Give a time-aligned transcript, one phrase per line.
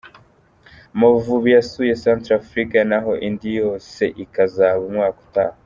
[0.93, 5.57] Amavubi yasuye Centrafrique naho indi yose ikazaba umwaka utaha.